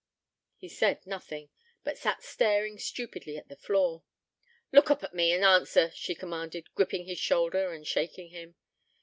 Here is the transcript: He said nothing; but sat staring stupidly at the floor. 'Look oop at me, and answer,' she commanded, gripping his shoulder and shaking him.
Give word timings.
He 0.57 0.67
said 0.67 1.05
nothing; 1.05 1.51
but 1.83 1.95
sat 1.95 2.23
staring 2.23 2.79
stupidly 2.79 3.37
at 3.37 3.49
the 3.49 3.55
floor. 3.55 4.01
'Look 4.71 4.89
oop 4.89 5.03
at 5.03 5.13
me, 5.13 5.31
and 5.31 5.45
answer,' 5.45 5.91
she 5.93 6.15
commanded, 6.15 6.73
gripping 6.73 7.05
his 7.05 7.19
shoulder 7.19 7.71
and 7.71 7.85
shaking 7.85 8.29
him. 8.31 8.55